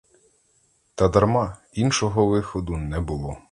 [0.95, 3.37] Та дарма, іншого виходу не було.